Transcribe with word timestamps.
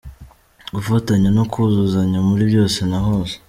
–Gufatanya 0.75 1.29
no 1.37 1.43
kuzuzanya 1.51 2.19
muri 2.27 2.43
byose 2.49 2.79
na 2.89 2.99
hose; 3.05 3.35